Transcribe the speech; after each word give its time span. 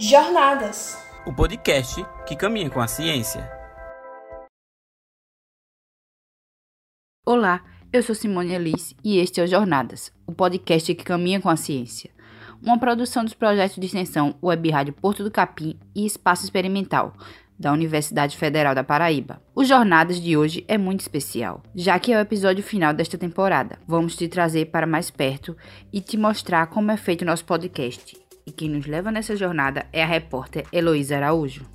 Jornadas 0.00 0.96
o 1.26 1.32
podcast 1.32 2.06
que 2.24 2.36
caminha 2.36 2.70
com 2.70 2.80
a 2.80 2.86
ciência. 2.86 3.50
Olá, 7.26 7.64
eu 7.92 8.00
sou 8.04 8.14
Simone 8.14 8.54
Alice 8.54 8.94
e 9.02 9.18
este 9.18 9.40
é 9.40 9.42
o 9.42 9.46
Jornadas, 9.48 10.12
o 10.24 10.32
podcast 10.32 10.94
que 10.94 11.02
caminha 11.02 11.40
com 11.40 11.48
a 11.48 11.56
ciência. 11.56 12.10
Uma 12.62 12.78
produção 12.78 13.24
dos 13.24 13.34
projetos 13.34 13.76
de 13.76 13.86
extensão 13.86 14.36
Web 14.40 14.70
Rádio 14.70 14.92
Porto 14.92 15.24
do 15.24 15.32
Capim 15.32 15.76
e 15.92 16.06
Espaço 16.06 16.44
Experimental, 16.44 17.12
da 17.58 17.72
Universidade 17.72 18.36
Federal 18.36 18.76
da 18.76 18.84
Paraíba. 18.84 19.42
O 19.52 19.64
Jornadas 19.64 20.20
de 20.20 20.36
hoje 20.36 20.64
é 20.68 20.78
muito 20.78 21.00
especial, 21.00 21.60
já 21.74 21.98
que 21.98 22.12
é 22.12 22.16
o 22.16 22.20
episódio 22.20 22.62
final 22.62 22.94
desta 22.94 23.18
temporada. 23.18 23.80
Vamos 23.84 24.14
te 24.14 24.28
trazer 24.28 24.66
para 24.66 24.86
mais 24.86 25.10
perto 25.10 25.56
e 25.92 26.00
te 26.00 26.16
mostrar 26.16 26.68
como 26.68 26.92
é 26.92 26.96
feito 26.96 27.22
o 27.22 27.26
nosso 27.26 27.44
podcast. 27.44 28.27
E 28.48 28.50
quem 28.50 28.70
nos 28.70 28.86
leva 28.86 29.12
nessa 29.12 29.36
jornada 29.36 29.86
é 29.92 30.02
a 30.02 30.06
repórter 30.06 30.64
Heloísa 30.72 31.16
Araújo. 31.16 31.66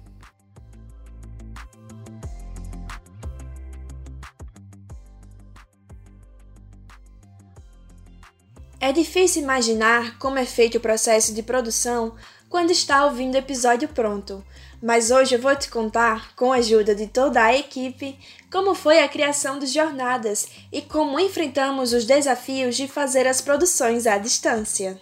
É 8.81 8.91
difícil 8.91 9.43
imaginar 9.43 10.17
como 10.17 10.39
é 10.39 10.45
feito 10.47 10.79
o 10.79 10.81
processo 10.81 11.31
de 11.31 11.43
produção 11.43 12.15
quando 12.49 12.71
está 12.71 13.05
ouvindo 13.05 13.35
o 13.35 13.37
episódio 13.37 13.87
pronto, 13.89 14.43
mas 14.81 15.11
hoje 15.11 15.35
eu 15.35 15.39
vou 15.39 15.55
te 15.55 15.69
contar, 15.69 16.35
com 16.35 16.51
a 16.51 16.55
ajuda 16.55 16.95
de 16.95 17.05
toda 17.05 17.43
a 17.43 17.55
equipe, 17.55 18.17
como 18.51 18.73
foi 18.73 18.99
a 18.99 19.07
criação 19.07 19.59
dos 19.59 19.71
Jornadas 19.71 20.47
e 20.71 20.81
como 20.81 21.19
enfrentamos 21.19 21.93
os 21.93 22.03
desafios 22.03 22.75
de 22.75 22.87
fazer 22.87 23.27
as 23.27 23.41
produções 23.41 24.07
à 24.07 24.17
distância. 24.17 24.99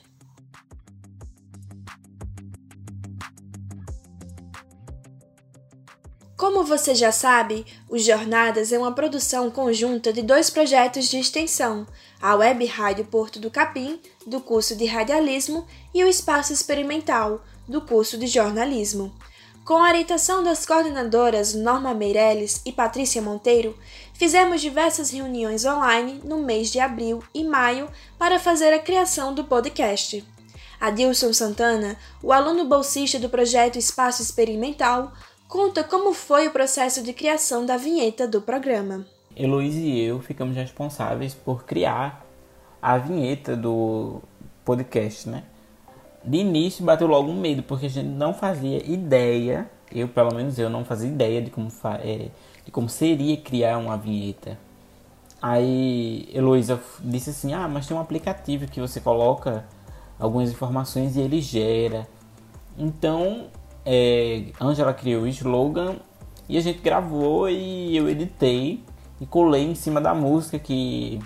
Como 6.42 6.64
você 6.64 6.96
já 6.96 7.12
sabe, 7.12 7.64
o 7.88 8.00
Jornadas 8.00 8.74
é 8.74 8.80
uma 8.80 8.92
produção 8.92 9.52
conjunta 9.52 10.12
de 10.12 10.24
dois 10.24 10.50
projetos 10.50 11.08
de 11.08 11.20
extensão, 11.20 11.86
a 12.20 12.34
Web 12.34 12.66
Rádio 12.66 13.06
Porto 13.06 13.38
do 13.38 13.52
Capim, 13.52 14.00
do 14.26 14.42
curso 14.42 14.76
de 14.76 14.88
Radialismo, 14.88 15.68
e 15.94 16.04
o 16.04 16.08
Espaço 16.08 16.52
Experimental, 16.52 17.44
do 17.68 17.80
curso 17.80 18.18
de 18.18 18.26
Jornalismo. 18.26 19.14
Com 19.64 19.76
a 19.76 19.90
orientação 19.90 20.44
das 20.44 20.66
coordenadoras 20.66 21.54
Norma 21.54 21.94
Meirelles 21.94 22.60
e 22.66 22.72
Patrícia 22.72 23.22
Monteiro, 23.22 23.78
fizemos 24.16 24.62
diversas 24.62 25.12
reuniões 25.12 25.64
online 25.64 26.22
no 26.24 26.40
mês 26.40 26.72
de 26.72 26.80
abril 26.80 27.24
e 27.36 27.44
maio 27.44 27.88
para 28.18 28.40
fazer 28.40 28.74
a 28.74 28.80
criação 28.80 29.32
do 29.32 29.44
podcast. 29.44 30.26
Adilson 30.80 31.32
Santana, 31.32 31.96
o 32.24 32.34
aluno 32.34 32.66
bolsista 32.66 33.20
do 33.20 33.30
projeto 33.30 33.78
Espaço 33.78 34.24
Experimental, 34.24 35.14
conta 35.52 35.84
como 35.84 36.14
foi 36.14 36.48
o 36.48 36.52
processo 36.52 37.04
de 37.04 37.12
criação 37.12 37.66
da 37.66 37.76
vinheta 37.76 38.26
do 38.26 38.42
programa. 38.42 39.06
Heloísa 39.36 39.80
e 39.80 40.00
eu 40.00 40.22
ficamos 40.22 40.56
responsáveis 40.56 41.34
por 41.34 41.66
criar 41.66 42.26
a 42.82 42.98
vinheta 42.98 43.54
do 43.54 44.22
podcast, 44.64 45.28
né? 45.28 45.44
de 46.24 46.38
início 46.38 46.86
bateu 46.86 47.06
logo 47.06 47.30
um 47.30 47.38
medo, 47.38 47.64
porque 47.64 47.88
a 47.88 47.90
gente 47.90 48.08
não 48.08 48.34
fazia 48.34 48.82
ideia, 48.90 49.70
eu 49.92 50.08
pelo 50.08 50.34
menos 50.34 50.58
eu 50.58 50.70
não 50.70 50.86
fazia 50.86 51.10
ideia 51.10 51.42
de 51.42 51.50
como, 51.50 51.68
é, 52.02 52.30
de 52.64 52.72
como 52.72 52.88
seria 52.88 53.36
criar 53.36 53.78
uma 53.78 53.98
vinheta. 53.98 54.58
Aí 55.42 56.30
Heloísa 56.34 56.80
disse 57.02 57.32
assim, 57.32 57.54
ah, 57.54 57.68
mas 57.68 57.88
tem 57.88 57.98
um 57.98 58.00
aplicativo 58.00 58.68
que 58.68 58.80
você 58.80 59.02
coloca 59.02 59.66
algumas 60.18 60.50
informações 60.50 61.18
e 61.18 61.20
ele 61.20 61.42
gera. 61.42 62.08
Então, 62.78 63.48
é, 63.86 64.46
Angela 64.60 64.94
criou 64.94 65.24
o 65.24 65.28
slogan 65.28 65.96
e 66.48 66.58
a 66.58 66.62
gente 66.62 66.80
gravou 66.80 67.50
e 67.50 67.96
eu 67.96 68.10
editei 68.10 68.84
e 69.20 69.26
colei 69.26 69.64
em 69.64 69.76
cima 69.76 70.02
da 70.02 70.14
música 70.14 70.60
que, 70.60 71.20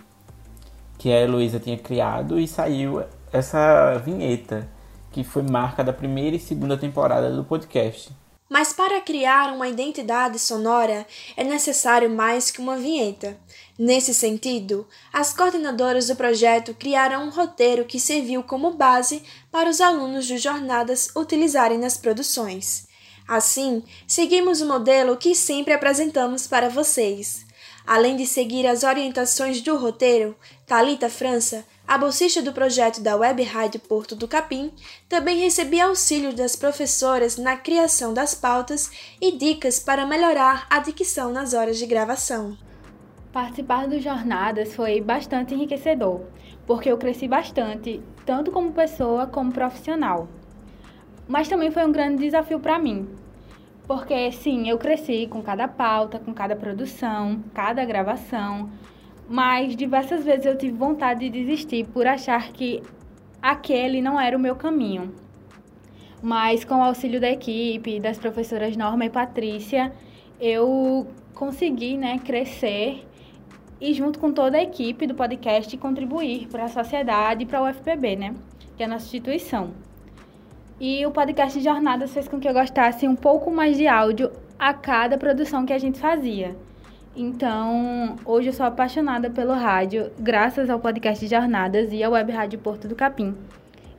que 0.97 1.11
a 1.11 1.21
Heloísa 1.21 1.59
tinha 1.59 1.77
criado 1.77 2.39
e 2.39 2.47
saiu 2.47 3.03
essa 3.31 3.97
vinheta 3.97 4.67
que 5.11 5.23
foi 5.23 5.43
marca 5.43 5.83
da 5.83 5.93
primeira 5.93 6.35
e 6.35 6.39
segunda 6.39 6.77
temporada 6.77 7.31
do 7.31 7.43
podcast. 7.43 8.11
Mas 8.49 8.71
para 8.71 9.01
criar 9.01 9.51
uma 9.53 9.67
identidade 9.67 10.37
sonora 10.37 11.07
é 11.35 11.43
necessário 11.43 12.09
mais 12.09 12.51
que 12.51 12.61
uma 12.61 12.77
vinheta. 12.77 13.39
Nesse 13.77 14.13
sentido, 14.13 14.87
as 15.11 15.33
coordenadoras 15.33 16.07
do 16.07 16.15
projeto 16.15 16.73
criaram 16.73 17.25
um 17.25 17.29
roteiro 17.29 17.85
que 17.85 17.99
serviu 17.99 18.43
como 18.43 18.71
base 18.71 19.23
para 19.51 19.69
os 19.69 19.81
alunos 19.81 20.25
de 20.25 20.37
jornadas 20.37 21.09
utilizarem 21.15 21.79
nas 21.79 21.97
produções. 21.97 22.87
Assim, 23.27 23.83
seguimos 24.07 24.61
o 24.61 24.67
modelo 24.67 25.17
que 25.17 25.33
sempre 25.33 25.73
apresentamos 25.73 26.45
para 26.45 26.69
vocês. 26.69 27.45
Além 27.85 28.15
de 28.15 28.25
seguir 28.25 28.65
as 28.65 28.83
orientações 28.83 29.61
do 29.61 29.77
roteiro, 29.77 30.35
Talita 30.65 31.09
França 31.09 31.63
a 31.87 31.99
bolsista 31.99 32.41
do 32.41 32.51
projeto 32.51 32.99
da 32.99 33.15
Web 33.15 33.43
Rádio 33.43 33.79
Porto 33.79 34.15
do 34.15 34.27
Capim 34.27 34.71
também 35.07 35.37
recebia 35.37 35.85
auxílio 35.85 36.33
das 36.35 36.55
professoras 36.55 37.37
na 37.37 37.55
criação 37.55 38.11
das 38.11 38.33
pautas 38.33 38.89
e 39.21 39.37
dicas 39.37 39.77
para 39.77 40.03
melhorar 40.03 40.65
a 40.67 40.79
dicção 40.79 41.31
nas 41.31 41.53
horas 41.53 41.77
de 41.77 41.85
gravação. 41.85 42.57
Participar 43.31 43.87
dos 43.87 44.03
jornadas 44.03 44.73
foi 44.73 44.99
bastante 44.99 45.53
enriquecedor, 45.53 46.21
porque 46.65 46.91
eu 46.91 46.97
cresci 46.97 47.27
bastante, 47.27 48.01
tanto 48.25 48.51
como 48.51 48.71
pessoa 48.71 49.27
como 49.27 49.51
profissional. 49.51 50.27
Mas 51.27 51.47
também 51.47 51.69
foi 51.69 51.85
um 51.85 51.91
grande 51.91 52.23
desafio 52.23 52.59
para 52.59 52.79
mim, 52.79 53.07
porque 53.87 54.31
sim, 54.31 54.69
eu 54.69 54.77
cresci 54.77 55.27
com 55.27 55.41
cada 55.41 55.67
pauta, 55.67 56.19
com 56.19 56.33
cada 56.33 56.55
produção, 56.55 57.43
cada 57.53 57.85
gravação 57.85 58.69
mas 59.27 59.75
diversas 59.75 60.23
vezes 60.23 60.45
eu 60.45 60.57
tive 60.57 60.77
vontade 60.77 61.29
de 61.29 61.29
desistir 61.29 61.85
por 61.87 62.05
achar 62.05 62.51
que 62.51 62.81
aquele 63.41 64.01
não 64.01 64.19
era 64.19 64.37
o 64.37 64.39
meu 64.39 64.55
caminho. 64.55 65.13
Mas 66.21 66.63
com 66.63 66.75
o 66.75 66.83
auxílio 66.83 67.19
da 67.19 67.29
equipe, 67.29 67.99
das 67.99 68.17
professoras 68.17 68.75
Norma 68.77 69.05
e 69.05 69.09
Patrícia, 69.09 69.91
eu 70.39 71.07
consegui 71.33 71.97
né, 71.97 72.19
crescer 72.19 73.05
e 73.79 73.93
junto 73.93 74.19
com 74.19 74.31
toda 74.31 74.57
a 74.57 74.63
equipe 74.63 75.05
do 75.05 75.13
podcast 75.13 75.75
contribuir 75.77 76.47
para 76.47 76.65
a 76.65 76.69
sociedade 76.69 77.43
e 77.43 77.45
para 77.45 77.61
o 77.61 77.69
UFPB, 77.69 78.15
né, 78.15 78.35
que 78.77 78.83
é 78.83 78.85
a 78.85 78.89
nossa 78.89 79.05
instituição. 79.05 79.71
E 80.79 81.05
o 81.05 81.11
podcast 81.11 81.59
Jornadas 81.61 82.13
fez 82.13 82.27
com 82.27 82.37
que 82.37 82.47
eu 82.47 82.53
gostasse 82.53 83.07
um 83.07 83.15
pouco 83.15 83.49
mais 83.49 83.77
de 83.77 83.87
áudio 83.87 84.29
a 84.59 84.73
cada 84.73 85.17
produção 85.17 85.65
que 85.65 85.71
a 85.71 85.77
gente 85.77 85.99
fazia. 85.99 86.53
Então, 87.15 88.17
hoje 88.25 88.49
eu 88.49 88.53
sou 88.53 88.65
apaixonada 88.65 89.29
pelo 89.29 89.53
rádio, 89.53 90.11
graças 90.19 90.69
ao 90.69 90.77
podcast 90.77 91.25
Jornadas 91.25 91.93
e 91.93 92.03
à 92.03 92.09
Web 92.09 92.33
Rádio 92.33 92.59
Porto 92.59 92.89
do 92.89 92.95
Capim. 92.95 93.33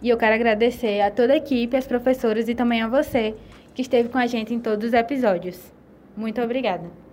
E 0.03 0.11
eu 0.11 0.19
quero 0.19 0.35
agradecer 0.35 1.01
a 1.01 1.11
toda 1.11 1.33
a 1.33 1.37
equipe, 1.37 1.77
as 1.77 1.87
professoras 1.87 2.47
e 2.47 2.55
também 2.55 2.83
a 2.83 2.89
você 2.89 3.35
que 3.75 3.81
esteve 3.81 4.11
com 4.11 4.19
a 4.19 4.27
gente 4.27 4.53
em 4.53 4.61
todos 4.61 4.89
os 4.89 4.93
episódios. 4.93 5.73
Muito 6.15 6.43
obrigada. 6.43 7.06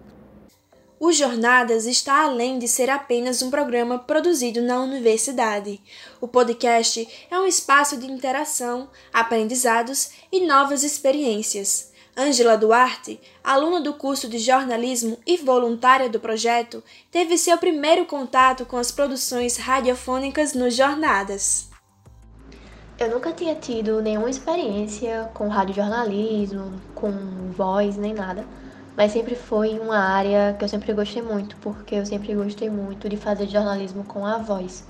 O 0.99 1.11
Jornadas 1.11 1.85
está 1.85 2.23
além 2.23 2.57
de 2.59 2.67
ser 2.67 2.89
apenas 2.89 3.41
um 3.41 3.49
programa 3.49 3.99
produzido 3.99 4.61
na 4.61 4.79
universidade. 4.79 5.81
O 6.21 6.27
podcast 6.27 7.07
é 7.29 7.37
um 7.37 7.45
espaço 7.45 7.97
de 7.97 8.09
interação, 8.09 8.89
aprendizados 9.11 10.11
e 10.31 10.45
novas 10.45 10.83
experiências. 10.83 11.91
Ângela 12.15 12.55
Duarte, 12.55 13.19
aluna 13.43 13.81
do 13.81 13.95
curso 13.95 14.29
de 14.29 14.37
jornalismo 14.37 15.17
e 15.25 15.35
voluntária 15.37 16.07
do 16.07 16.19
projeto, 16.19 16.83
teve 17.11 17.37
seu 17.37 17.57
primeiro 17.57 18.05
contato 18.05 18.65
com 18.65 18.77
as 18.77 18.91
produções 18.91 19.57
radiofônicas 19.57 20.53
nos 20.53 20.75
Jornadas. 20.75 21.69
Eu 22.99 23.09
nunca 23.09 23.33
tinha 23.33 23.55
tido 23.55 23.99
nenhuma 23.99 24.29
experiência 24.29 25.29
com 25.33 25.47
radiojornalismo, 25.47 26.79
com 26.93 27.11
voz, 27.51 27.97
nem 27.97 28.13
nada, 28.13 28.45
mas 28.95 29.11
sempre 29.11 29.35
foi 29.35 29.79
uma 29.79 29.97
área 29.97 30.55
que 30.57 30.63
eu 30.63 30.69
sempre 30.69 30.93
gostei 30.93 31.21
muito, 31.21 31.55
porque 31.57 31.95
eu 31.95 32.05
sempre 32.05 32.33
gostei 32.35 32.69
muito 32.69 33.09
de 33.09 33.17
fazer 33.17 33.47
jornalismo 33.47 34.03
com 34.03 34.25
a 34.25 34.37
voz. 34.37 34.85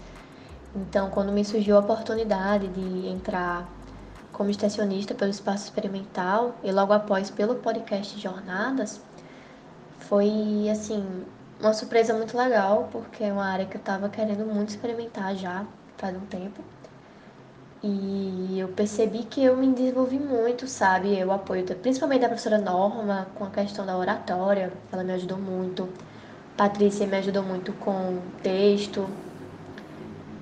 Então, 0.76 1.10
quando 1.10 1.32
me 1.32 1.46
surgiu 1.46 1.78
a 1.78 1.80
oportunidade 1.80 2.68
de 2.68 3.08
entrar 3.08 3.70
como 4.32 4.50
extensionista 4.50 5.14
pelo 5.14 5.30
Espaço 5.32 5.66
Experimental 5.66 6.56
e 6.64 6.72
logo 6.72 6.92
após 6.92 7.30
pelo 7.30 7.56
podcast 7.56 8.20
Jornadas, 8.20 9.00
foi 10.00 10.68
assim 10.70 11.24
uma 11.60 11.74
surpresa 11.74 12.14
muito 12.14 12.38
legal, 12.38 12.90
porque 12.92 13.24
é 13.24 13.32
uma 13.32 13.46
área 13.46 13.66
que 13.66 13.78
eu 13.78 13.80
estava 13.80 14.10
querendo 14.10 14.46
muito 14.46 14.70
experimentar 14.70 15.36
já 15.36 15.66
faz 15.98 16.16
um 16.16 16.26
tempo. 16.26 16.62
E 17.86 18.60
eu 18.60 18.70
percebi 18.70 19.26
que 19.26 19.44
eu 19.44 19.58
me 19.58 19.68
desenvolvi 19.74 20.18
muito, 20.18 20.68
sabe? 20.68 21.18
Eu 21.20 21.34
apoio 21.34 21.66
principalmente 21.76 22.22
da 22.22 22.30
professora 22.30 22.58
Norma 22.58 23.28
com 23.36 23.44
a 23.44 23.50
questão 23.50 23.86
da 23.86 23.98
oratória, 23.98 24.72
ela 24.92 25.04
me 25.04 25.12
ajudou 25.12 25.38
muito. 25.38 25.90
Patrícia 26.56 27.06
me 27.06 27.18
ajudou 27.18 27.44
muito 27.44 27.74
com 27.74 28.22
texto. 28.42 29.10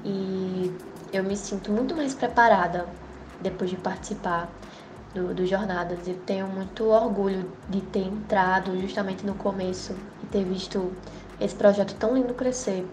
E 0.06 0.72
eu 1.12 1.24
me 1.24 1.36
sinto 1.36 1.72
muito 1.72 1.96
mais 1.96 2.14
preparada 2.14 2.88
depois 3.42 3.72
de 3.72 3.78
participar 3.78 4.48
do, 5.14 5.34
do 5.34 5.46
Jornadas. 5.46 6.08
Eu 6.08 6.20
tenho 6.20 6.48
muito 6.48 6.86
orgulho 6.86 7.52
de 7.68 7.82
ter 7.82 8.06
entrado 8.06 8.80
justamente 8.80 9.26
no 9.26 9.34
começo 9.34 9.96
e 10.24 10.28
ter 10.28 10.44
visto 10.44 10.94
esse 11.40 11.56
projeto 11.56 11.96
tão 11.96 12.14
lindo 12.16 12.36
crescer. 12.36 12.86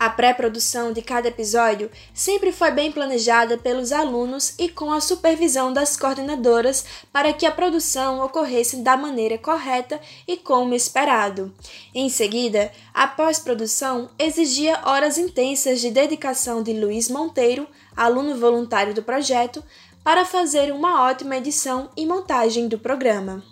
A 0.00 0.08
pré-produção 0.08 0.94
de 0.94 1.02
cada 1.02 1.28
episódio 1.28 1.90
sempre 2.14 2.52
foi 2.52 2.70
bem 2.70 2.90
planejada 2.90 3.58
pelos 3.58 3.92
alunos 3.92 4.54
e 4.58 4.66
com 4.66 4.90
a 4.90 4.98
supervisão 4.98 5.74
das 5.74 5.94
coordenadoras 5.94 6.86
para 7.12 7.34
que 7.34 7.44
a 7.44 7.52
produção 7.52 8.24
ocorresse 8.24 8.78
da 8.78 8.96
maneira 8.96 9.36
correta 9.36 10.00
e 10.26 10.38
como 10.38 10.72
esperado. 10.72 11.54
Em 11.94 12.08
seguida, 12.08 12.72
a 12.94 13.06
pós-produção 13.06 14.08
exigia 14.18 14.80
horas 14.86 15.18
intensas 15.18 15.82
de 15.82 15.90
dedicação 15.90 16.62
de 16.62 16.72
Luiz 16.72 17.10
Monteiro, 17.10 17.68
aluno 17.94 18.38
voluntário 18.38 18.94
do 18.94 19.02
projeto, 19.02 19.62
para 20.02 20.24
fazer 20.24 20.72
uma 20.72 21.04
ótima 21.04 21.36
edição 21.36 21.90
e 21.94 22.06
montagem 22.06 22.68
do 22.68 22.78
programa. 22.78 23.42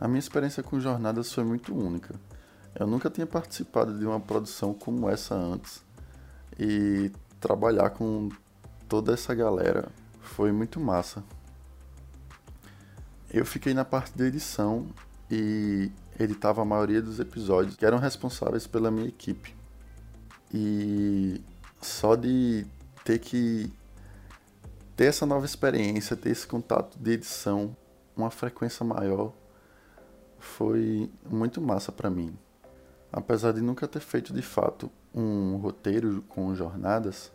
A 0.00 0.08
minha 0.08 0.18
experiência 0.18 0.62
com 0.62 0.80
jornadas 0.80 1.30
foi 1.30 1.44
muito 1.44 1.74
única. 1.74 2.18
Eu 2.74 2.86
nunca 2.86 3.10
tinha 3.10 3.26
participado 3.26 3.98
de 3.98 4.06
uma 4.06 4.18
produção 4.18 4.72
como 4.72 5.08
essa 5.08 5.34
antes 5.34 5.82
e 6.58 7.12
trabalhar 7.38 7.90
com 7.90 8.30
toda 8.88 9.12
essa 9.12 9.34
galera 9.34 9.90
foi 10.20 10.52
muito 10.52 10.80
massa. 10.80 11.22
Eu 13.30 13.44
fiquei 13.44 13.74
na 13.74 13.84
parte 13.84 14.16
da 14.16 14.26
edição 14.26 14.86
e 15.30 15.90
editava 16.18 16.62
a 16.62 16.64
maioria 16.64 17.00
dos 17.02 17.18
episódios 17.18 17.76
que 17.76 17.84
eram 17.84 17.98
responsáveis 17.98 18.66
pela 18.66 18.90
minha 18.90 19.08
equipe. 19.08 19.54
E 20.52 21.42
só 21.80 22.14
de 22.14 22.66
ter 23.04 23.18
que 23.18 23.72
ter 24.96 25.06
essa 25.06 25.26
nova 25.26 25.44
experiência, 25.44 26.16
ter 26.16 26.30
esse 26.30 26.46
contato 26.46 26.98
de 26.98 27.12
edição, 27.12 27.74
uma 28.16 28.30
frequência 28.30 28.84
maior, 28.84 29.32
foi 30.38 31.10
muito 31.28 31.60
massa 31.60 31.90
para 31.90 32.10
mim. 32.10 32.36
Apesar 33.12 33.52
de 33.52 33.60
nunca 33.60 33.86
ter 33.86 34.00
feito 34.00 34.32
de 34.32 34.40
fato 34.40 34.90
um 35.14 35.56
roteiro 35.56 36.24
com 36.30 36.54
jornadas, 36.54 37.30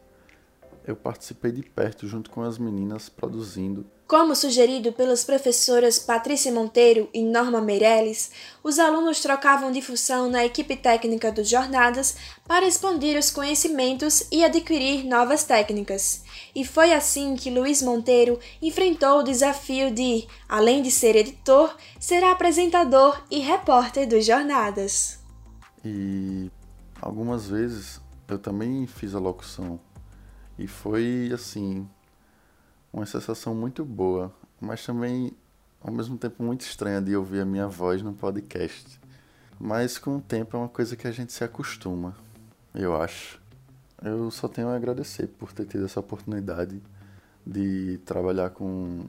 eu 0.88 0.96
participei 0.96 1.52
de 1.52 1.62
perto 1.62 2.08
junto 2.08 2.32
com 2.32 2.42
as 2.42 2.58
meninas 2.58 3.10
produzindo. 3.10 3.86
Como 4.08 4.34
sugerido 4.34 4.94
pelas 4.94 5.26
professoras 5.26 6.00
Patrícia 6.00 6.50
Monteiro 6.50 7.10
e 7.14 7.22
Norma 7.22 7.60
Meirelles, 7.60 8.32
os 8.64 8.80
alunos 8.80 9.20
trocavam 9.20 9.70
de 9.70 9.82
função 9.82 10.30
na 10.30 10.46
equipe 10.46 10.78
técnica 10.78 11.30
dos 11.30 11.50
Jornadas 11.50 12.16
para 12.48 12.66
expandir 12.66 13.20
os 13.20 13.30
conhecimentos 13.30 14.26
e 14.32 14.46
adquirir 14.46 15.04
novas 15.04 15.44
técnicas. 15.44 16.24
E 16.56 16.64
foi 16.64 16.94
assim 16.94 17.36
que 17.36 17.50
Luiz 17.50 17.82
Monteiro 17.82 18.40
enfrentou 18.62 19.20
o 19.20 19.24
desafio 19.24 19.92
de, 19.92 20.26
além 20.48 20.82
de 20.82 20.90
ser 20.90 21.18
editor, 21.18 21.76
ser 22.00 22.24
apresentador 22.24 23.22
e 23.30 23.40
repórter 23.40 24.08
dos 24.08 24.26
Jornadas. 24.26 25.27
E 25.84 26.52
algumas 27.02 27.48
vezes 27.48 28.02
eu 28.28 28.38
também 28.38 28.86
fiz 28.88 29.16
a 29.16 29.20
locução. 29.20 29.80
E 30.58 30.68
foi 30.68 31.32
assim, 31.34 31.88
uma 32.92 33.06
sensação 33.06 33.54
muito 33.54 33.86
boa, 33.86 34.34
mas 34.60 34.86
também 34.86 35.32
ao 35.82 35.92
mesmo 35.92 36.18
tempo 36.18 36.44
muito 36.44 36.62
estranha 36.62 37.02
de 37.02 37.16
ouvir 37.16 37.42
a 37.42 37.46
minha 37.46 37.68
voz 37.68 38.02
no 38.02 38.14
podcast. 38.14 39.00
Mas 39.60 39.98
com 39.98 40.18
o 40.18 40.22
tempo 40.22 40.56
é 40.56 40.60
uma 40.60 40.70
coisa 40.70 40.96
que 40.96 41.08
a 41.08 41.12
gente 41.12 41.34
se 41.34 41.44
acostuma, 41.44 42.16
eu 42.74 43.00
acho. 43.00 43.42
Eu 44.04 44.30
só 44.30 44.48
tenho 44.48 44.68
a 44.70 44.76
agradecer 44.76 45.28
por 45.28 45.52
ter 45.52 45.66
tido 45.66 45.86
essa 45.86 46.00
oportunidade 46.00 46.82
de 47.46 48.00
trabalhar 48.06 48.52
com 48.52 49.06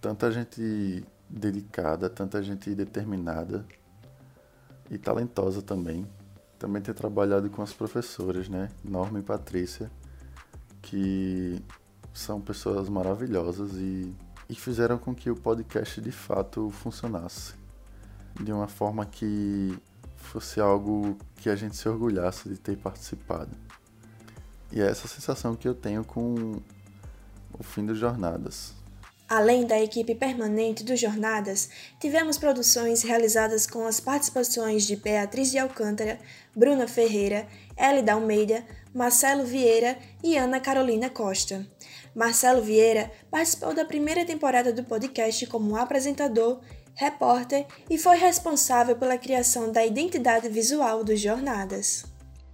tanta 0.00 0.30
gente 0.30 1.04
dedicada, 1.28 2.08
tanta 2.08 2.42
gente 2.42 2.74
determinada 2.74 3.66
e 4.92 4.98
talentosa 4.98 5.62
também. 5.62 6.06
Também 6.58 6.80
ter 6.80 6.94
trabalhado 6.94 7.50
com 7.50 7.62
as 7.62 7.72
professoras, 7.72 8.48
né? 8.48 8.68
Norma 8.84 9.18
e 9.18 9.22
Patrícia, 9.22 9.90
que 10.80 11.60
são 12.12 12.40
pessoas 12.40 12.88
maravilhosas 12.88 13.72
e, 13.72 14.14
e 14.48 14.54
fizeram 14.54 14.98
com 14.98 15.14
que 15.14 15.30
o 15.30 15.34
podcast 15.34 16.00
de 16.00 16.12
fato 16.12 16.70
funcionasse 16.70 17.54
de 18.40 18.52
uma 18.52 18.68
forma 18.68 19.04
que 19.06 19.76
fosse 20.16 20.60
algo 20.60 21.16
que 21.36 21.48
a 21.48 21.56
gente 21.56 21.76
se 21.76 21.88
orgulhasse 21.88 22.48
de 22.48 22.56
ter 22.56 22.76
participado. 22.76 23.50
E 24.70 24.80
é 24.80 24.86
essa 24.86 25.08
sensação 25.08 25.56
que 25.56 25.66
eu 25.66 25.74
tenho 25.74 26.04
com 26.04 26.60
o 27.52 27.62
fim 27.62 27.84
das 27.84 27.98
jornadas. 27.98 28.74
Além 29.34 29.64
da 29.64 29.80
equipe 29.80 30.14
permanente 30.14 30.84
do 30.84 30.94
Jornadas, 30.94 31.70
tivemos 31.98 32.36
produções 32.36 33.02
realizadas 33.02 33.66
com 33.66 33.86
as 33.86 33.98
participações 33.98 34.86
de 34.86 34.94
Beatriz 34.94 35.50
de 35.50 35.56
Alcântara, 35.58 36.18
Bruna 36.54 36.86
Ferreira, 36.86 37.48
Elida 37.74 38.12
Almeida, 38.12 38.62
Marcelo 38.94 39.46
Vieira 39.46 39.96
e 40.22 40.36
Ana 40.36 40.60
Carolina 40.60 41.08
Costa. 41.08 41.66
Marcelo 42.14 42.60
Vieira 42.60 43.10
participou 43.30 43.74
da 43.74 43.86
primeira 43.86 44.26
temporada 44.26 44.70
do 44.70 44.84
podcast 44.84 45.46
como 45.46 45.76
apresentador, 45.76 46.60
repórter 46.94 47.64
e 47.88 47.96
foi 47.96 48.18
responsável 48.18 48.96
pela 48.96 49.16
criação 49.16 49.72
da 49.72 49.82
identidade 49.82 50.46
visual 50.50 51.02
dos 51.02 51.18
Jornadas. 51.18 52.04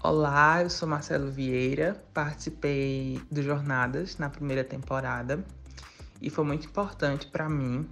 Olá, 0.00 0.62
eu 0.62 0.70
sou 0.70 0.86
Marcelo 0.86 1.28
Vieira, 1.28 2.00
participei 2.14 3.20
do 3.28 3.42
Jornadas 3.42 4.16
na 4.16 4.30
primeira 4.30 4.62
temporada 4.62 5.44
e 6.20 6.31
foi 6.31 6.44
muito 6.44 6.67
importante 6.67 7.26
para 7.26 7.49
mim. 7.49 7.88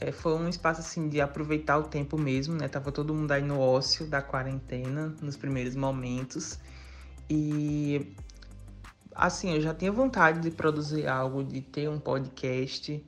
É, 0.00 0.10
foi 0.10 0.32
um 0.34 0.48
espaço 0.48 0.80
assim 0.80 1.08
de 1.08 1.20
aproveitar 1.20 1.78
o 1.78 1.82
tempo 1.82 2.16
mesmo, 2.16 2.54
né? 2.54 2.68
Tava 2.68 2.90
todo 2.90 3.14
mundo 3.14 3.30
aí 3.32 3.42
no 3.42 3.60
ócio 3.60 4.06
da 4.06 4.22
quarentena 4.22 5.14
nos 5.20 5.36
primeiros 5.36 5.76
momentos 5.76 6.58
e 7.28 8.14
assim 9.14 9.54
eu 9.54 9.60
já 9.60 9.74
tinha 9.74 9.92
vontade 9.92 10.40
de 10.40 10.50
produzir 10.50 11.06
algo, 11.06 11.44
de 11.44 11.60
ter 11.60 11.88
um 11.88 11.98
podcast, 11.98 13.04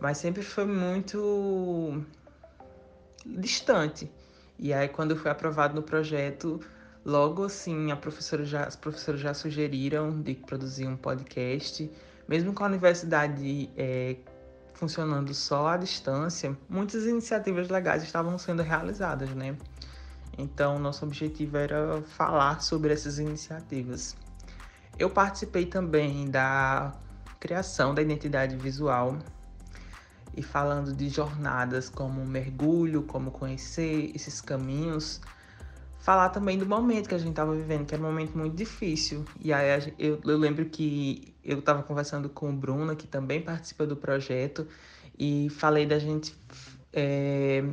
mas 0.00 0.18
sempre 0.18 0.42
foi 0.42 0.64
muito 0.64 2.04
distante. 3.24 4.10
E 4.58 4.72
aí 4.74 4.88
quando 4.88 5.16
fui 5.16 5.30
aprovado 5.30 5.76
no 5.76 5.82
projeto, 5.82 6.60
logo 7.04 7.44
assim 7.44 7.92
a 7.92 7.96
professora 7.96 8.44
já, 8.44 8.64
as 8.64 8.74
professoras 8.74 9.20
já 9.20 9.32
sugeriram 9.32 10.20
de 10.20 10.34
produzir 10.34 10.88
um 10.88 10.96
podcast 10.96 11.88
mesmo 12.32 12.54
com 12.54 12.64
a 12.64 12.66
universidade 12.66 13.68
é, 13.76 14.16
funcionando 14.72 15.34
só 15.34 15.68
à 15.68 15.76
distância, 15.76 16.56
muitas 16.66 17.04
iniciativas 17.04 17.68
legais 17.68 18.02
estavam 18.02 18.38
sendo 18.38 18.62
realizadas, 18.62 19.28
né? 19.34 19.54
Então, 20.38 20.78
nosso 20.78 21.04
objetivo 21.04 21.58
era 21.58 22.00
falar 22.00 22.62
sobre 22.62 22.90
essas 22.90 23.18
iniciativas. 23.18 24.16
Eu 24.98 25.10
participei 25.10 25.66
também 25.66 26.30
da 26.30 26.94
criação 27.38 27.94
da 27.94 28.00
identidade 28.00 28.56
visual 28.56 29.18
e 30.34 30.42
falando 30.42 30.94
de 30.94 31.10
jornadas 31.10 31.90
como 31.90 32.24
mergulho, 32.24 33.02
como 33.02 33.30
conhecer 33.30 34.10
esses 34.14 34.40
caminhos 34.40 35.20
falar 36.02 36.30
também 36.30 36.58
do 36.58 36.66
momento 36.66 37.08
que 37.08 37.14
a 37.14 37.18
gente 37.18 37.30
estava 37.30 37.54
vivendo, 37.54 37.86
que 37.86 37.94
era 37.94 38.02
um 38.02 38.06
momento 38.06 38.36
muito 38.36 38.56
difícil. 38.56 39.24
E 39.40 39.52
aí 39.52 39.94
eu, 39.96 40.18
eu 40.24 40.36
lembro 40.36 40.64
que 40.64 41.32
eu 41.44 41.60
estava 41.60 41.80
conversando 41.84 42.28
com 42.28 42.50
o 42.50 42.52
Bruno, 42.52 42.96
que 42.96 43.06
também 43.06 43.40
participa 43.40 43.86
do 43.86 43.96
projeto, 43.96 44.66
e 45.16 45.48
falei 45.50 45.86
da 45.86 46.00
gente 46.00 46.34
é, 46.92 47.64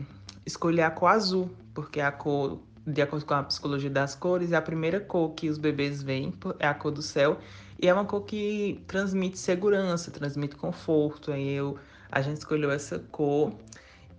escolher 0.45 0.83
a 0.83 0.91
cor 0.91 1.07
azul, 1.07 1.49
porque 1.73 1.99
a 1.99 2.11
cor, 2.11 2.59
de 2.85 3.01
acordo 3.01 3.25
com 3.25 3.33
a 3.33 3.41
psicologia 3.41 3.89
das 3.89 4.13
cores, 4.13 4.51
é 4.51 4.55
a 4.55 4.61
primeira 4.61 4.99
cor 4.99 5.31
que 5.31 5.49
os 5.49 5.57
bebês 5.57 6.03
veem, 6.03 6.31
é 6.59 6.67
a 6.67 6.73
cor 6.75 6.91
do 6.91 7.01
céu, 7.01 7.39
e 7.81 7.87
é 7.87 7.93
uma 7.93 8.05
cor 8.05 8.25
que 8.25 8.79
transmite 8.85 9.39
segurança, 9.39 10.11
transmite 10.11 10.55
conforto. 10.55 11.31
Aí 11.31 11.49
eu, 11.49 11.79
a 12.11 12.21
gente 12.21 12.37
escolheu 12.37 12.69
essa 12.69 12.99
cor 13.11 13.55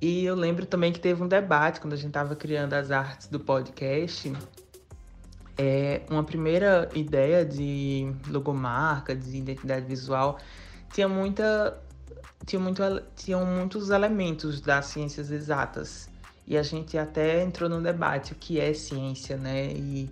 e 0.01 0.25
eu 0.25 0.35
lembro 0.35 0.65
também 0.65 0.93
que 0.93 1.01
teve 1.01 1.23
um 1.23 1.29
debate 1.29 1.81
quando 1.81 1.93
a 1.93 1.97
gente 1.97 2.09
estava 2.09 2.35
criando 2.35 2.73
as 2.73 2.91
artes 2.91 3.27
do 3.29 3.39
podcast. 3.39 4.33
É, 5.59 6.03
uma 6.09 6.25
primeira 6.25 6.89
ideia 6.95 7.45
de 7.45 8.11
logomarca, 8.29 9.15
de 9.15 9.37
identidade 9.37 9.85
visual, 9.85 10.39
tinha 10.91 11.07
muita 11.07 11.79
tinha 12.47 12.59
muito, 12.59 12.83
tinham 13.15 13.45
muitos 13.45 13.91
elementos 13.91 14.61
das 14.61 14.87
ciências 14.87 15.31
exatas. 15.31 16.09
E 16.47 16.57
a 16.57 16.63
gente 16.63 16.97
até 16.99 17.43
entrou 17.43 17.69
no 17.69 17.83
debate 17.83 18.33
o 18.33 18.35
que 18.35 18.59
é 18.59 18.73
ciência, 18.73 19.37
né? 19.37 19.67
E 19.73 20.11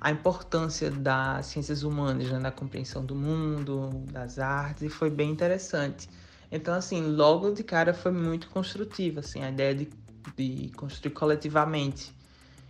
a 0.00 0.10
importância 0.10 0.90
das 0.90 1.46
ciências 1.46 1.82
humanas 1.82 2.30
né? 2.30 2.38
na 2.38 2.50
compreensão 2.50 3.04
do 3.04 3.14
mundo, 3.14 3.90
das 4.12 4.38
artes, 4.38 4.82
e 4.82 4.88
foi 4.88 5.10
bem 5.10 5.30
interessante. 5.30 6.08
Então, 6.54 6.72
assim, 6.72 7.04
logo 7.04 7.50
de 7.50 7.64
cara 7.64 7.92
foi 7.92 8.12
muito 8.12 8.48
construtiva, 8.48 9.18
assim, 9.18 9.42
a 9.42 9.50
ideia 9.50 9.74
de, 9.74 9.88
de 10.36 10.70
construir 10.76 11.10
coletivamente. 11.10 12.14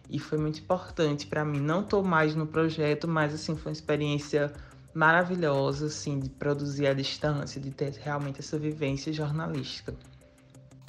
E 0.08 0.18
foi 0.18 0.38
muito 0.38 0.58
importante 0.58 1.26
para 1.26 1.44
mim. 1.44 1.60
Não 1.60 1.82
estou 1.82 2.02
mais 2.02 2.34
no 2.34 2.46
projeto, 2.46 3.06
mas, 3.06 3.34
assim, 3.34 3.54
foi 3.54 3.72
uma 3.72 3.74
experiência 3.74 4.50
maravilhoso, 4.94 5.84
assim, 5.84 6.18
de 6.18 6.30
produzir 6.30 6.86
à 6.86 6.94
distância, 6.94 7.60
de 7.60 7.70
ter 7.70 7.92
realmente 8.02 8.40
essa 8.40 8.58
vivência 8.58 9.12
jornalística. 9.12 9.94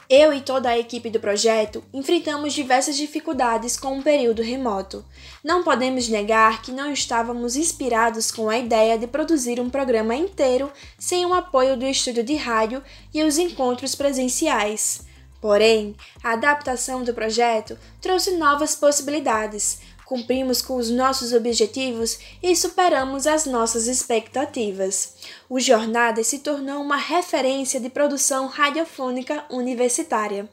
Eu 0.07 0.31
e 0.31 0.39
toda 0.39 0.69
a 0.69 0.77
equipe 0.77 1.09
do 1.09 1.19
projeto 1.19 1.83
enfrentamos 1.91 2.53
diversas 2.53 2.95
dificuldades 2.95 3.75
com 3.75 3.87
o 3.87 3.95
um 3.95 4.01
período 4.03 4.43
remoto. 4.43 5.03
Não 5.43 5.63
podemos 5.63 6.07
negar 6.07 6.61
que 6.61 6.71
não 6.71 6.91
estávamos 6.91 7.55
inspirados 7.55 8.29
com 8.29 8.47
a 8.47 8.57
ideia 8.57 8.99
de 8.99 9.07
produzir 9.07 9.59
um 9.59 9.69
programa 9.69 10.15
inteiro 10.15 10.71
sem 10.99 11.25
o 11.25 11.33
apoio 11.33 11.75
do 11.75 11.85
estúdio 11.85 12.23
de 12.23 12.35
rádio 12.35 12.83
e 13.11 13.23
os 13.23 13.39
encontros 13.39 13.95
presenciais. 13.95 15.01
Porém, 15.41 15.95
a 16.23 16.33
adaptação 16.33 17.03
do 17.03 17.13
projeto 17.13 17.77
trouxe 17.99 18.31
novas 18.37 18.75
possibilidades, 18.75 19.79
cumprimos 20.05 20.61
com 20.61 20.75
os 20.75 20.89
nossos 20.89 21.33
objetivos 21.33 22.19
e 22.41 22.55
superamos 22.55 23.25
as 23.25 23.45
nossas 23.45 23.87
expectativas. 23.87 25.15
O 25.49 25.59
Jornada 25.59 26.23
se 26.23 26.39
tornou 26.39 26.81
uma 26.81 26.97
referência 26.97 27.79
de 27.79 27.89
produção 27.89 28.47
radiofônica 28.47 29.43
universitária. 29.49 30.47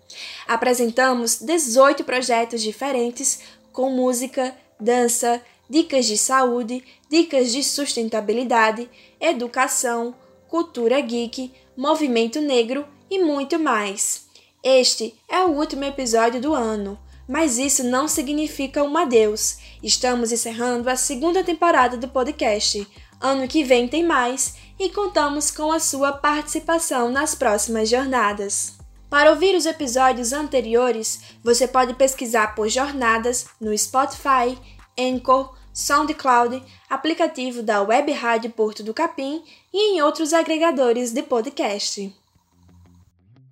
Apresentamos 0.48 1.40
18 1.40 2.02
projetos 2.04 2.62
diferentes 2.62 3.40
com 3.72 3.90
música, 3.90 4.54
dança, 4.80 5.40
dicas 5.68 6.06
de 6.06 6.18
saúde, 6.18 6.82
dicas 7.08 7.52
de 7.52 7.62
sustentabilidade, 7.62 8.90
educação, 9.20 10.14
cultura 10.48 11.00
geek, 11.00 11.52
movimento 11.76 12.40
negro 12.40 12.86
e 13.10 13.18
muito 13.18 13.58
mais. 13.58 14.26
Este 14.62 15.14
é 15.28 15.40
o 15.40 15.50
último 15.50 15.84
episódio 15.84 16.40
do 16.40 16.54
ano. 16.54 16.98
Mas 17.28 17.58
isso 17.58 17.84
não 17.84 18.08
significa 18.08 18.82
um 18.82 18.96
adeus. 18.96 19.58
Estamos 19.82 20.32
encerrando 20.32 20.90
a 20.90 20.96
segunda 20.96 21.42
temporada 21.44 21.96
do 21.96 22.08
podcast. 22.08 22.86
Ano 23.20 23.46
que 23.46 23.62
vem 23.62 23.86
tem 23.86 24.04
mais 24.04 24.54
e 24.78 24.88
contamos 24.90 25.50
com 25.50 25.70
a 25.70 25.78
sua 25.78 26.12
participação 26.12 27.10
nas 27.10 27.34
próximas 27.34 27.88
jornadas. 27.88 28.74
Para 29.08 29.30
ouvir 29.30 29.54
os 29.54 29.66
episódios 29.66 30.32
anteriores, 30.32 31.20
você 31.44 31.68
pode 31.68 31.94
pesquisar 31.94 32.54
por 32.54 32.68
Jornadas 32.68 33.46
no 33.60 33.76
Spotify, 33.76 34.58
Anchor, 34.98 35.54
SoundCloud, 35.72 36.62
aplicativo 36.88 37.62
da 37.62 37.82
Web 37.82 38.10
Rádio 38.12 38.50
Porto 38.50 38.82
do 38.82 38.92
Capim 38.92 39.42
e 39.72 39.94
em 39.94 40.02
outros 40.02 40.32
agregadores 40.32 41.12
de 41.12 41.22
podcast. 41.22 42.21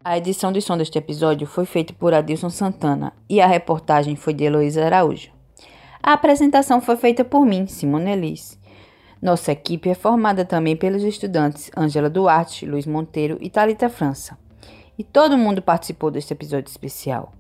A 0.03 0.17
edição 0.17 0.51
de 0.51 0.63
som 0.63 0.79
deste 0.79 0.97
episódio 0.97 1.47
foi 1.47 1.67
feita 1.67 1.93
por 1.93 2.15
Adilson 2.15 2.49
Santana 2.49 3.13
e 3.29 3.39
a 3.39 3.47
reportagem 3.47 4.17
foi 4.17 4.33
de 4.33 4.45
Heloísa 4.45 4.83
Araújo. 4.83 5.31
A 6.03 6.15
apresentação 6.15 6.81
foi 6.81 6.97
feita 6.97 7.23
por 7.23 7.45
mim, 7.45 7.67
Simone 7.67 8.13
Elis. 8.13 8.59
Nossa 9.21 9.53
equipe 9.53 9.91
é 9.91 9.95
formada 9.95 10.43
também 10.43 10.75
pelos 10.75 11.03
estudantes 11.03 11.71
Ângela 11.77 12.09
Duarte, 12.09 12.65
Luiz 12.65 12.87
Monteiro 12.87 13.37
e 13.43 13.51
Talita 13.51 13.91
França. 13.91 14.39
E 14.99 15.05
todo 15.05 15.37
mundo 15.37 15.61
participou 15.61 16.11
deste 16.11 16.33
episódio 16.33 16.71
especial. 16.71 17.35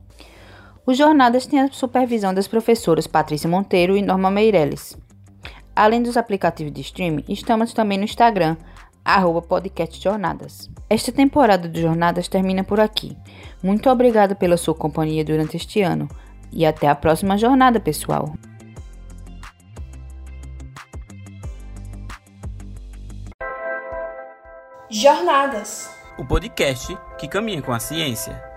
Os 0.84 0.98
Jornadas 0.98 1.46
têm 1.46 1.60
a 1.60 1.72
supervisão 1.72 2.34
das 2.34 2.46
professoras 2.46 3.06
Patrícia 3.06 3.48
Monteiro 3.48 3.96
e 3.96 4.02
Norma 4.02 4.30
Meirelles. 4.30 4.98
Além 5.74 6.02
dos 6.02 6.18
aplicativos 6.18 6.74
de 6.74 6.82
streaming, 6.82 7.24
estamos 7.26 7.72
também 7.72 7.96
no 7.96 8.04
Instagram, 8.04 8.58
arroba 9.14 9.42
podcast 9.42 10.02
Jornadas. 10.02 10.70
Esta 10.88 11.12
temporada 11.12 11.68
do 11.68 11.80
Jornadas 11.80 12.28
termina 12.28 12.64
por 12.64 12.80
aqui. 12.80 13.16
Muito 13.62 13.88
obrigada 13.88 14.34
pela 14.34 14.56
sua 14.56 14.74
companhia 14.74 15.24
durante 15.24 15.56
este 15.56 15.82
ano 15.82 16.08
e 16.52 16.66
até 16.66 16.88
a 16.88 16.94
próxima 16.94 17.38
jornada, 17.38 17.78
pessoal. 17.78 18.32
Jornadas. 24.90 25.88
O 26.18 26.24
podcast 26.24 26.98
que 27.16 27.28
caminha 27.28 27.62
com 27.62 27.72
a 27.72 27.78
ciência. 27.78 28.49